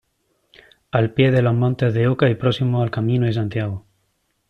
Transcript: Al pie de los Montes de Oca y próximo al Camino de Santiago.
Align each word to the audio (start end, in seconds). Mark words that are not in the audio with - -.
Al 0.89 1.13
pie 1.13 1.29
de 1.29 1.43
los 1.43 1.53
Montes 1.53 1.93
de 1.93 2.07
Oca 2.07 2.27
y 2.27 2.33
próximo 2.33 2.81
al 2.81 2.89
Camino 2.89 3.27
de 3.27 3.33
Santiago. 3.33 3.85